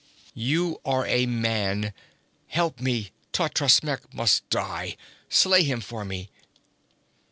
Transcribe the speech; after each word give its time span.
'You 0.33 0.81
are 0.83 1.05
a 1.05 1.27
man! 1.27 1.93
Help 2.47 2.79
me! 2.79 3.11
Totrasmek 3.31 4.11
must 4.11 4.49
die! 4.49 4.97
Slay 5.29 5.61
him 5.61 5.79
for 5.79 6.03
me!' 6.03 6.31